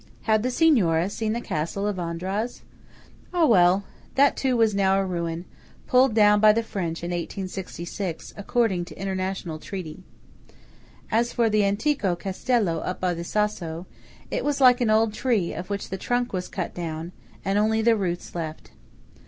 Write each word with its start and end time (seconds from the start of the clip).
Had 0.23 0.41
the 0.41 0.49
Signoras 0.49 1.11
seen 1.13 1.33
the 1.33 1.39
Castle 1.41 1.85
of 1.87 1.97
Andraz? 1.99 2.61
Ah, 3.31 3.45
well, 3.45 3.83
that 4.15 4.35
too 4.35 4.57
was 4.57 4.73
now 4.73 4.99
a 4.99 5.05
ruin–pulled 5.05 6.15
down 6.15 6.39
by 6.39 6.51
the 6.51 6.63
French 6.63 7.03
in 7.03 7.11
1866, 7.11 8.33
according 8.35 8.83
to 8.85 8.97
international 8.99 9.59
treaty. 9.59 10.01
As 11.11 11.31
for 11.33 11.51
the 11.51 11.63
antico 11.63 12.15
castello 12.15 12.79
up 12.79 12.99
by 12.99 13.13
the 13.13 13.23
Sasso, 13.23 13.85
it 14.31 14.43
was 14.43 14.59
like 14.59 14.81
an 14.81 14.89
old 14.89 15.13
tree 15.13 15.53
of 15.53 15.69
which 15.69 15.89
the 15.91 15.99
trunk 15.99 16.33
was 16.33 16.47
cut 16.47 16.73
down, 16.73 17.11
and 17.45 17.59
only 17.59 17.83
the 17.83 17.95
roots 17.95 18.33
left. 18.33 18.71